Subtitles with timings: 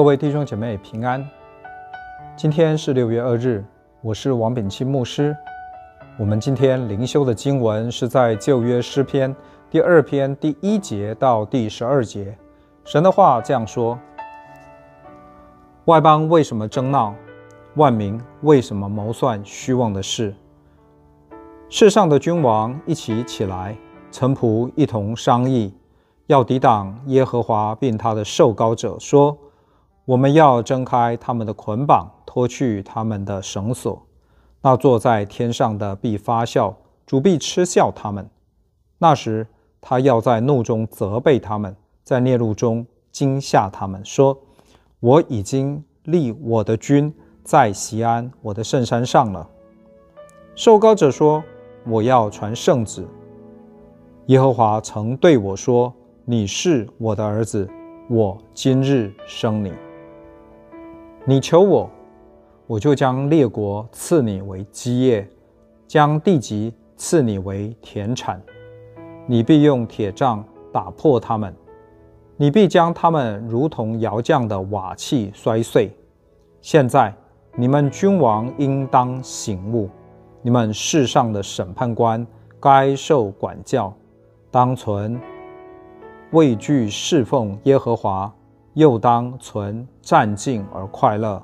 [0.00, 1.28] 各位弟兄姐妹平安。
[2.34, 3.62] 今天是六月二日，
[4.00, 5.36] 我是王炳钦牧师。
[6.18, 9.36] 我们今天灵修的经文是在旧约诗篇
[9.68, 12.34] 第二篇第一节到第十二节。
[12.82, 13.98] 神的话这样说：
[15.84, 17.14] 外邦为什么争闹？
[17.74, 20.34] 万民为什么谋算虚妄的事？
[21.68, 23.76] 世上的君王一起起来，
[24.10, 25.74] 臣仆一同商议。
[26.26, 29.36] 要抵挡耶和华，并他的受膏者，说
[30.10, 34.04] ：“我们要挣开他们的捆绑，脱去他们的绳索。
[34.60, 38.28] 那坐在天上的必发笑，主必嗤笑他们。
[38.98, 39.46] 那时，
[39.80, 44.36] 他要在怒中责备他们，在烈怒中惊吓他们，说：
[44.98, 49.48] 我已经立我的君在锡安，我的圣山上了。
[50.56, 51.40] 受膏者说：
[51.86, 53.06] 我要传圣旨。
[54.26, 55.94] 耶和华曾对我说。”
[56.26, 57.68] 你是我的儿子，
[58.08, 59.72] 我今日生你。
[61.30, 61.88] 你求我，
[62.66, 65.24] 我就将列国赐你为基业，
[65.86, 68.42] 将地极赐你为田产。
[69.28, 71.54] 你必用铁杖打破他们，
[72.36, 75.92] 你必将他们如同窑匠的瓦器摔碎。
[76.60, 77.14] 现在
[77.54, 79.88] 你们君王应当醒悟，
[80.42, 82.26] 你们世上的审判官
[82.58, 83.94] 该受管教，
[84.50, 85.16] 当存。
[86.32, 88.34] 畏惧侍奉耶和华，
[88.74, 91.42] 又当存战兢而快乐。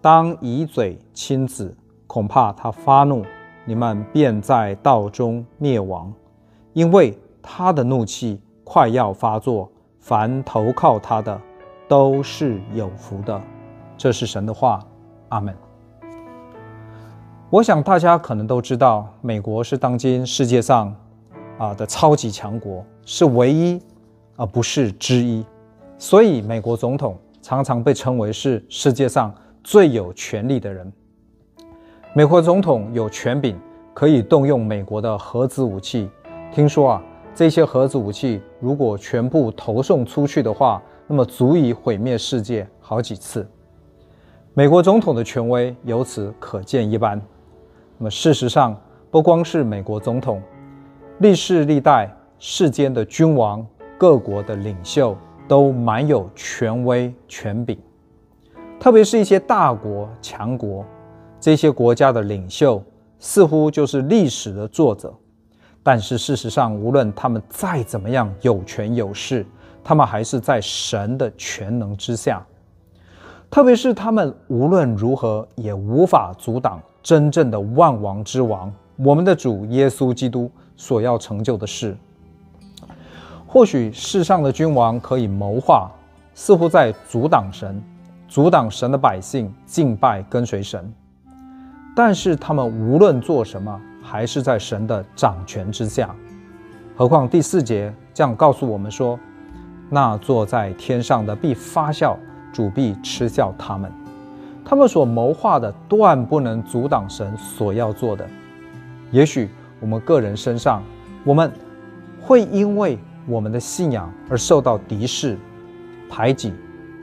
[0.00, 3.24] 当以嘴亲子，恐怕他发怒，
[3.64, 6.12] 你们便在道中灭亡。
[6.72, 11.40] 因为他的怒气快要发作，凡投靠他的
[11.88, 13.40] 都是有福的。
[13.96, 14.80] 这是神的话，
[15.30, 15.54] 阿门。
[17.50, 20.94] 我想大家可能都知道，美国是当今世界上
[21.58, 23.80] 啊的超级强国，是唯一。
[24.38, 25.42] 而不是之一，
[25.98, 29.34] 所以美国总统常常被称为是世界上
[29.64, 30.92] 最有权力的人。
[32.14, 33.58] 美国总统有权柄，
[33.94, 36.08] 可以动用美国的核子武器。
[36.52, 37.02] 听说啊，
[37.34, 43.48] 这些核子武器如果全部投送出去的话，那么足以毁灭世界好几次。
[44.54, 47.20] 美国总统的权威由此可见一斑。
[47.98, 48.78] 那么事实上，
[49.10, 50.42] 不光是美国总统，
[51.18, 53.66] 历世历代世间的君王。
[53.98, 55.16] 各国的领袖
[55.48, 57.78] 都蛮有权威权柄，
[58.80, 60.84] 特别是一些大国强国，
[61.40, 62.82] 这些国家的领袖
[63.18, 65.14] 似乎就是历史的作者。
[65.82, 69.46] 但是事实上，无论他们再怎么样有权有势，
[69.84, 72.44] 他们还是在神的权能之下。
[73.48, 81.96] 特别是他们无论如何也无法阻挡真正的万王之王，我们的主耶稣基督所要成就的事。
[83.48, 85.90] 或许世上的君王可以谋划，
[86.34, 87.80] 似乎在阻挡神，
[88.28, 90.92] 阻挡神的百姓敬拜跟随神。
[91.94, 96.14] 但是他们无论做什么，还是在神的掌权之下。
[96.96, 99.18] 何况第四节这样告诉我们说
[99.88, 102.18] ：“那坐在天上的必发笑，
[102.52, 103.90] 主必嗤笑他们。
[104.64, 108.26] 他们所谋划的断不能阻挡神所要做的。
[109.12, 109.48] 也许
[109.80, 110.82] 我们个人身上，
[111.24, 111.50] 我们
[112.20, 115.36] 会因为。”我们的信仰而受到敌视、
[116.08, 116.52] 排挤、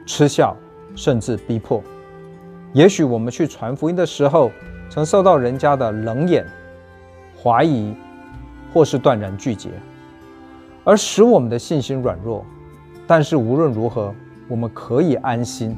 [0.06, 0.56] 嗤笑，
[0.96, 1.84] 甚至逼迫。
[2.72, 4.50] 也许我们去传福音的时候，
[4.90, 6.46] 曾受到人家的冷眼、
[7.42, 7.94] 怀疑，
[8.74, 9.70] 或是断然拒绝，
[10.84, 12.46] 而使我们的信心软弱。
[13.06, 14.16] 但是无论如何，
[14.48, 15.78] 我们可以安心，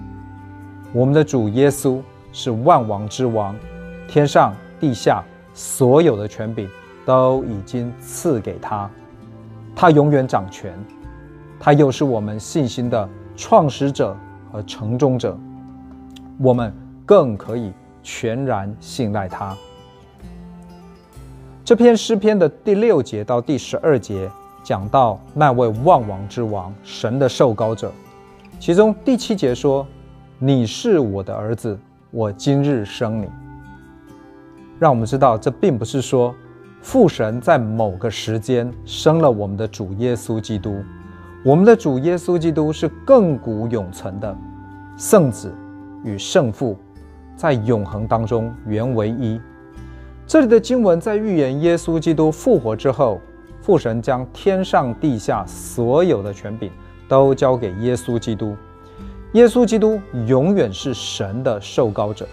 [0.93, 1.99] 我们的主耶稣
[2.31, 3.55] 是万王之王，
[4.07, 5.23] 天上地下
[5.53, 6.69] 所有的权柄
[7.03, 8.89] 都已经赐给他。
[9.75, 10.73] 他永远掌权，
[11.59, 14.15] 他又是我们信心的创始者
[14.49, 15.37] 和成终者，
[16.39, 16.73] 我们
[17.05, 19.53] 更可以全然信赖他。
[21.65, 24.31] 这篇诗篇的第六节到第十二节
[24.63, 27.91] 讲到那位万王之王神的受膏者，
[28.59, 29.85] 其中第七节说
[30.39, 31.77] ：“你是我的儿子，
[32.11, 33.27] 我今日生你。”
[34.79, 36.33] 让我们知道，这并不是说。
[36.85, 40.83] 父神在某个时间生了我们的主耶稣基督，
[41.43, 44.37] 我们的主耶稣基督是亘古永存的
[44.95, 45.51] 圣子
[46.03, 46.77] 与圣父，
[47.35, 49.41] 在永恒当中原为一。
[50.27, 53.19] 这里的经文在预言耶稣基督复活之后，
[53.63, 56.71] 父神将天上地下所有的权柄
[57.09, 58.55] 都交给耶稣基督，
[59.33, 62.27] 耶稣基督永远是神的受膏者，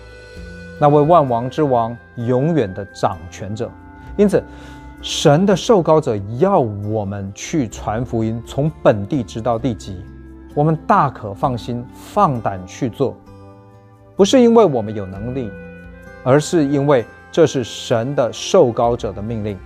[0.79, 3.71] 那位万王之王，永远的掌权者。
[4.17, 4.43] 因此，
[5.01, 9.97] 神的受膏者要我们去传福音，从本地直到地极。
[10.55, 13.17] 我们大可放心、放胆去做，
[14.15, 15.51] 不是因为我们有能力，
[16.23, 19.59] 而是因为这是神的受膏者的命令，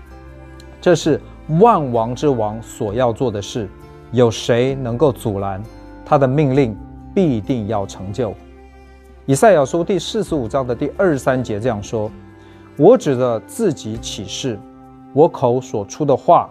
[0.80, 1.20] 这是
[1.58, 3.68] 万王之王所要做的事，
[4.12, 5.60] 有谁能够阻拦？
[6.04, 6.78] 他的命令
[7.12, 8.32] 必定要成就。
[9.24, 12.08] 以赛亚书第四十五章的第二十三节这样说
[12.78, 14.58] ：“我指着自己起誓，
[15.14, 16.50] 我口所出的话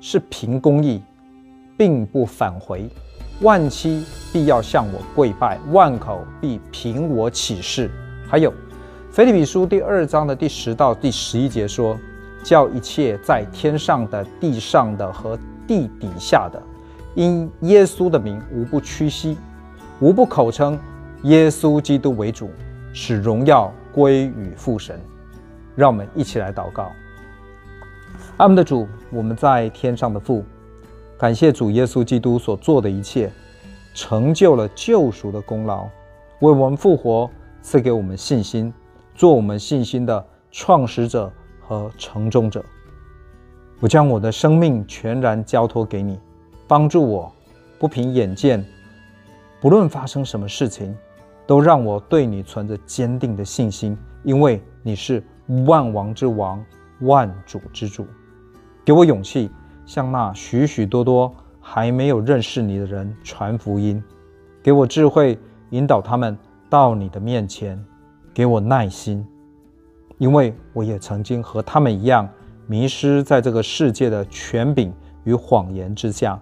[0.00, 1.00] 是凭公义，
[1.76, 2.88] 并不返回。
[3.40, 7.88] 万妻必要向我跪拜，万口必凭我起誓。”
[8.28, 8.52] 还有，
[9.12, 11.96] 腓立比书第二章的第十到第十一节说
[12.42, 16.60] ：“叫一切在天上的、地上的和地底下的，
[17.14, 19.36] 因耶稣的名，无不屈膝，
[20.00, 20.76] 无不口称。”
[21.22, 22.50] 耶稣基督为主，
[22.92, 25.00] 使荣耀归于父神。
[25.74, 26.90] 让我们一起来祷告。
[28.36, 30.44] 阿们的主，我们在天上的父，
[31.18, 33.30] 感谢主耶稣基督所做的一切，
[33.94, 35.84] 成就了救赎的功劳，
[36.40, 37.30] 为我们复活，
[37.62, 38.72] 赐给我们信心，
[39.14, 42.64] 做我们信心的创始者和成终者。
[43.80, 46.18] 我将我的生命全然交托给你，
[46.66, 47.32] 帮助我，
[47.78, 48.64] 不凭眼见，
[49.60, 50.96] 不论发生什么事情。
[51.46, 55.22] 都让我对你存着坚定的信心，因为你是
[55.66, 56.64] 万王之王、
[57.00, 58.06] 万主之主。
[58.84, 59.50] 给我勇气，
[59.86, 64.02] 向那许许多多还没有认识你的人传福音；
[64.62, 65.38] 给我智慧，
[65.70, 66.36] 引导他们
[66.68, 67.78] 到你的面前；
[68.32, 69.26] 给我耐心，
[70.18, 72.28] 因为我也曾经和他们一样
[72.66, 74.92] 迷失在这个世界的权柄
[75.24, 76.40] 与谎言之下。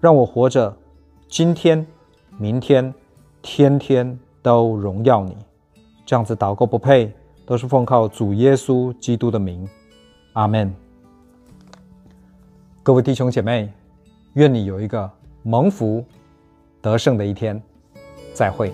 [0.00, 0.76] 让我活着，
[1.28, 1.86] 今天、
[2.38, 2.92] 明天。
[3.46, 5.36] 天天都荣耀你，
[6.06, 7.14] 这样子祷告不配，
[7.46, 9.68] 都是奉靠主耶稣基督的名，
[10.32, 10.74] 阿门。
[12.82, 13.72] 各位弟兄姐妹，
[14.34, 15.10] 愿你有一个
[15.42, 16.04] 蒙福
[16.80, 17.60] 得胜的一天，
[18.32, 18.72] 再会。